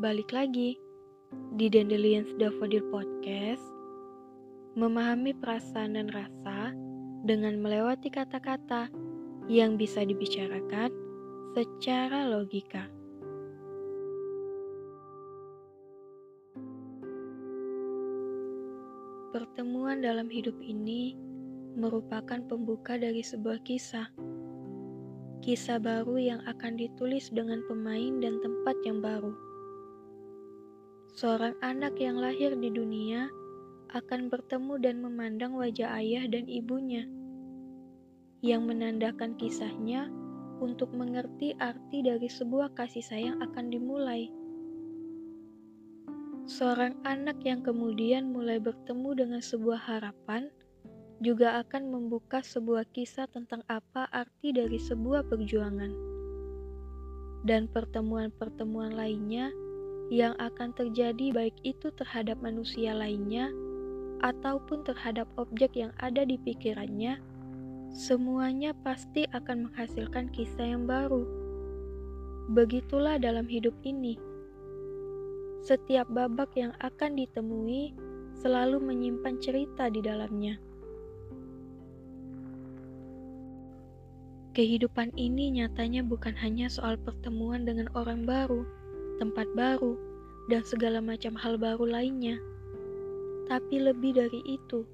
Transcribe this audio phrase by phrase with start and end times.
[0.00, 0.80] balik lagi
[1.60, 3.60] di Dandelions Daffodil Podcast,
[4.72, 6.72] memahami perasaan dan rasa
[7.28, 8.88] dengan melewati kata-kata
[9.44, 10.88] yang bisa dibicarakan
[11.52, 12.88] secara logika.
[19.36, 21.12] Pertemuan dalam hidup ini
[21.76, 24.08] merupakan pembuka dari sebuah kisah.
[25.44, 29.49] Kisah baru yang akan ditulis dengan pemain dan tempat yang baru.
[31.10, 33.26] Seorang anak yang lahir di dunia
[33.90, 37.02] akan bertemu dan memandang wajah ayah dan ibunya,
[38.40, 40.06] yang menandakan kisahnya
[40.62, 44.30] untuk mengerti arti dari sebuah kasih sayang akan dimulai.
[46.46, 50.50] Seorang anak yang kemudian mulai bertemu dengan sebuah harapan
[51.20, 55.92] juga akan membuka sebuah kisah tentang apa arti dari sebuah perjuangan.
[57.44, 59.52] Dan pertemuan-pertemuan lainnya
[60.10, 63.54] yang akan terjadi baik itu terhadap manusia lainnya
[64.26, 67.22] ataupun terhadap objek yang ada di pikirannya,
[67.94, 71.24] semuanya pasti akan menghasilkan kisah yang baru.
[72.50, 74.18] Begitulah dalam hidup ini
[75.60, 77.92] setiap babak yang akan ditemui
[78.40, 80.56] selalu menyimpan cerita di dalamnya.
[84.50, 88.66] Kehidupan ini nyatanya bukan hanya soal pertemuan dengan orang baru,
[89.20, 90.00] tempat baru,
[90.48, 92.40] dan segala macam hal baru lainnya,
[93.46, 94.88] tapi lebih dari itu.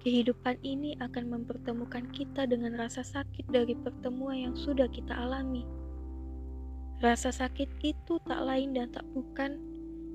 [0.00, 5.66] Kehidupan ini akan mempertemukan kita dengan rasa sakit dari pertemuan yang sudah kita alami
[6.98, 9.54] Rasa sakit itu tak lain dan tak bukan,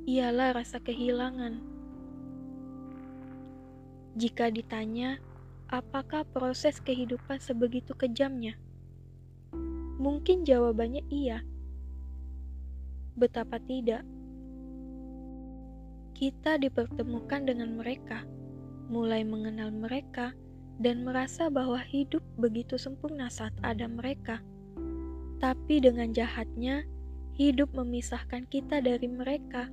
[0.04, 1.64] ialah rasa kehilangan.
[4.20, 5.16] Jika ditanya,
[5.72, 8.60] apakah proses kehidupan sebegitu kejamnya?
[9.96, 11.48] Mungkin jawabannya iya.
[13.14, 14.02] Betapa tidak?
[16.14, 18.26] Kita dipertemukan dengan mereka,
[18.90, 20.32] mulai mengenal mereka,
[20.82, 24.42] dan merasa bahwa hidup begitu sempurna saat ada mereka
[25.44, 26.88] tapi dengan jahatnya,
[27.36, 29.68] hidup memisahkan kita dari mereka.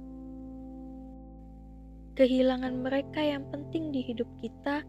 [2.18, 4.82] Kehilangan mereka yang penting di hidup kita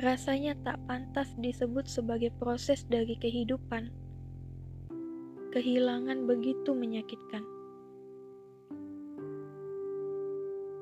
[0.00, 3.92] rasanya tak pantas disebut sebagai proses dari kehidupan.
[5.52, 7.44] Kehilangan begitu menyakitkan.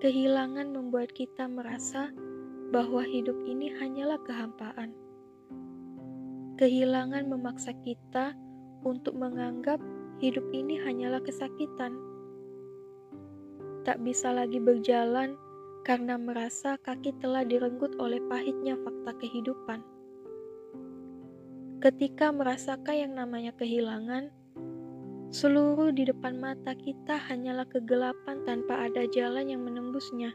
[0.00, 2.08] Kehilangan membuat kita merasa
[2.72, 4.96] bahwa hidup ini hanyalah kehampaan.
[6.56, 8.32] Kehilangan memaksa kita
[8.80, 9.76] untuk menganggap
[10.24, 12.00] hidup ini hanyalah kesakitan.
[13.84, 15.36] Tak bisa lagi berjalan
[15.84, 19.84] karena merasa kaki telah direnggut oleh pahitnya fakta kehidupan.
[21.84, 24.32] Ketika merasakan yang namanya kehilangan,
[25.30, 30.34] seluruh di depan mata kita hanyalah kegelapan tanpa ada jalan yang menembusnya.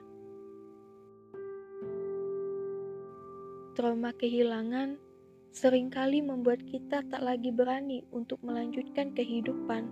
[3.75, 4.95] Trauma kehilangan
[5.51, 9.91] sering kali membuat kita tak lagi berani untuk melanjutkan kehidupan.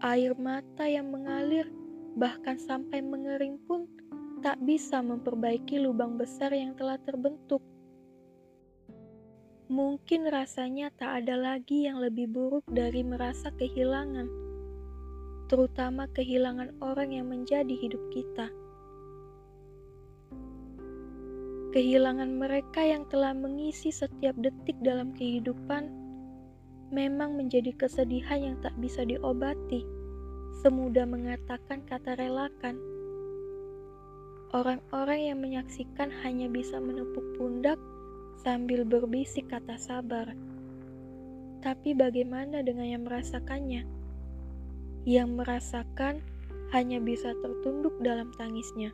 [0.00, 1.68] Air mata yang mengalir,
[2.16, 3.84] bahkan sampai mengering pun,
[4.40, 7.60] tak bisa memperbaiki lubang besar yang telah terbentuk.
[9.66, 14.30] Mungkin rasanya tak ada lagi yang lebih buruk dari merasa kehilangan,
[15.50, 18.46] terutama kehilangan orang yang menjadi hidup kita.
[21.74, 25.90] Kehilangan mereka yang telah mengisi setiap detik dalam kehidupan
[26.94, 29.82] memang menjadi kesedihan yang tak bisa diobati,
[30.62, 32.78] semudah mengatakan kata relakan.
[34.54, 37.82] Orang-orang yang menyaksikan hanya bisa menepuk pundak
[38.40, 40.32] sambil berbisik kata sabar.
[41.64, 43.82] Tapi bagaimana dengan yang merasakannya?
[45.08, 46.14] Yang merasakan
[46.74, 48.90] hanya bisa tertunduk dalam tangisnya.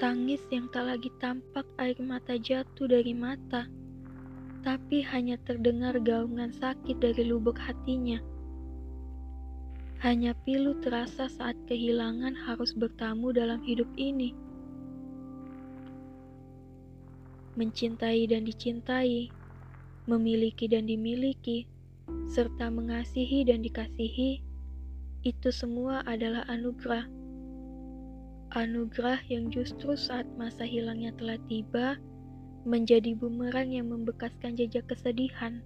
[0.00, 3.68] Tangis yang tak lagi tampak air mata jatuh dari mata,
[4.64, 8.16] tapi hanya terdengar gaungan sakit dari lubuk hatinya.
[10.00, 14.32] Hanya pilu terasa saat kehilangan harus bertamu dalam hidup ini.
[17.60, 19.28] Mencintai dan dicintai,
[20.08, 21.68] memiliki dan dimiliki,
[22.32, 24.40] serta mengasihi dan dikasihi,
[25.28, 27.04] itu semua adalah anugerah
[28.50, 31.94] Anugerah yang justru saat masa hilangnya telah tiba,
[32.66, 35.62] menjadi bumerang yang membekaskan jejak kesedihan.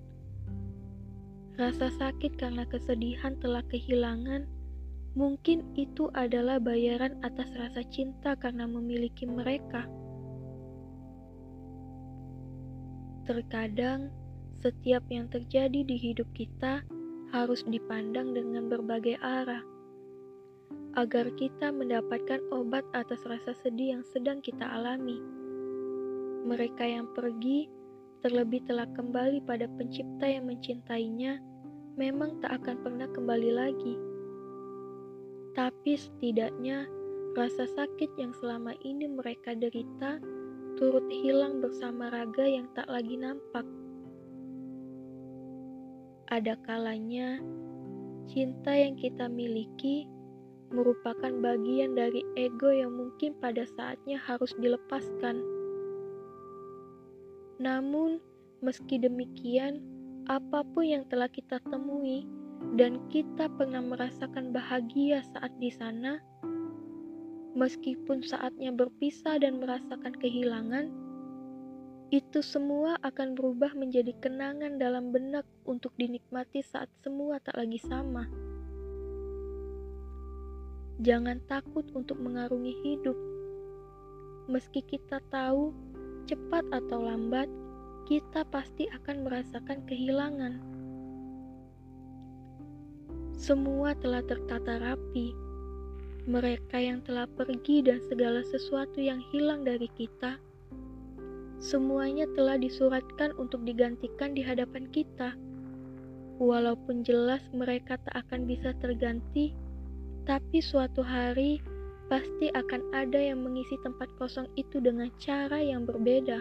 [1.57, 4.45] Rasa sakit karena kesedihan telah kehilangan,
[5.17, 9.89] mungkin itu adalah bayaran atas rasa cinta karena memiliki mereka.
[13.25, 14.13] Terkadang,
[14.61, 16.85] setiap yang terjadi di hidup kita
[17.33, 19.65] harus dipandang dengan berbagai arah,
[20.93, 25.25] agar kita mendapatkan obat atas rasa sedih yang sedang kita alami.
[26.45, 27.73] Mereka yang pergi,
[28.21, 31.41] terlebih telah kembali pada Pencipta yang mencintainya,
[31.97, 33.97] memang tak akan pernah kembali lagi.
[35.57, 36.85] Tapi setidaknya
[37.33, 40.21] rasa sakit yang selama ini mereka derita
[40.75, 43.67] turut hilang bersama raga yang tak lagi nampak.
[46.31, 47.39] Ada kalanya
[48.27, 50.09] cinta yang kita miliki
[50.75, 55.39] merupakan bagian dari ego yang mungkin pada saatnya harus dilepaskan.
[57.63, 58.19] Namun,
[58.59, 59.79] meski demikian,
[60.27, 62.27] apa pun yang telah kita temui
[62.75, 66.19] dan kita pernah merasakan bahagia saat di sana,
[67.55, 70.91] meskipun saatnya berpisah dan merasakan kehilangan,
[72.11, 78.27] itu semua akan berubah menjadi kenangan dalam benak untuk dinikmati saat semua tak lagi sama.
[81.03, 83.19] Jangan takut untuk mengarungi hidup,
[84.47, 85.75] meski kita tahu
[86.31, 87.51] cepat atau lambat
[88.07, 90.55] kita pasti akan merasakan kehilangan.
[93.35, 95.44] Semua telah tertata rapi
[96.25, 100.41] mereka yang telah pergi dan segala sesuatu yang hilang dari kita,
[101.61, 105.37] semuanya telah disuratkan untuk digantikan di hadapan kita.
[106.41, 109.53] Walaupun jelas mereka tak akan bisa terganti,
[110.25, 111.61] tapi suatu hari
[112.09, 116.41] pasti akan ada yang mengisi tempat kosong itu dengan cara yang berbeda.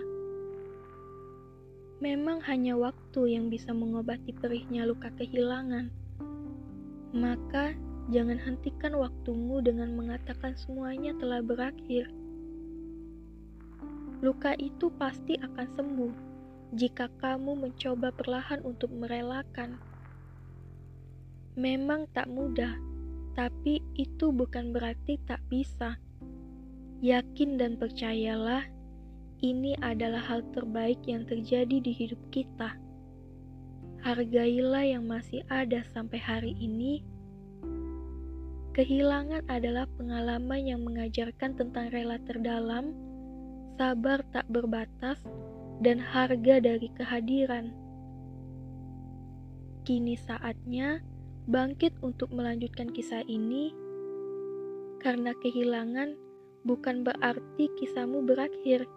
[2.03, 5.87] Memang hanya waktu yang bisa mengobati perihnya luka kehilangan.
[7.15, 7.77] Maka
[8.11, 12.11] Jangan hentikan waktumu dengan mengatakan semuanya telah berakhir.
[14.19, 16.13] Luka itu pasti akan sembuh
[16.75, 19.79] jika kamu mencoba perlahan untuk merelakan.
[21.55, 22.75] Memang tak mudah,
[23.37, 25.95] tapi itu bukan berarti tak bisa.
[26.99, 28.67] Yakin dan percayalah,
[29.43, 32.73] ini adalah hal terbaik yang terjadi di hidup kita.
[34.03, 37.12] Hargailah yang masih ada sampai hari ini
[38.73, 42.89] Kehilangan adalah pengalaman yang mengajarkan tentang rela terdalam,
[43.77, 45.21] sabar tak berbatas,
[45.85, 47.69] dan harga dari kehadiran.
[49.85, 51.05] Kini saatnya
[51.45, 53.69] bangkit untuk melanjutkan kisah ini,
[55.05, 56.17] karena kehilangan
[56.65, 58.89] bukan berarti kisahmu berakhir,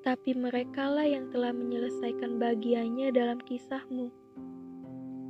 [0.00, 4.08] tapi merekalah yang telah menyelesaikan bagiannya dalam kisahmu.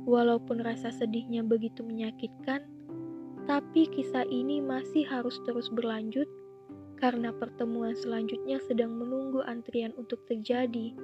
[0.07, 2.63] Walaupun rasa sedihnya begitu menyakitkan,
[3.51, 6.23] tapi kisah ini masih harus terus berlanjut
[6.95, 10.95] karena pertemuan selanjutnya sedang menunggu antrian untuk terjadi.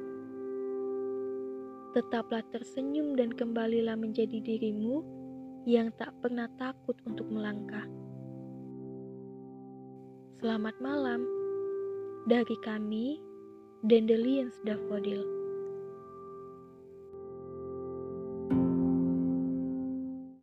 [1.92, 5.04] Tetaplah tersenyum dan kembalilah menjadi dirimu
[5.68, 7.84] yang tak pernah takut untuk melangkah.
[10.40, 11.28] Selamat malam
[12.32, 13.20] dari kami,
[13.84, 15.37] Dandelions Daffodil.